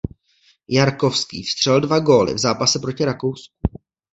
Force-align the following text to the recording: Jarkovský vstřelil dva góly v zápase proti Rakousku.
Jarkovský 0.69 1.43
vstřelil 1.43 1.79
dva 1.81 1.99
góly 1.99 2.33
v 2.33 2.37
zápase 2.37 2.79
proti 2.79 3.05
Rakousku. 3.05 3.53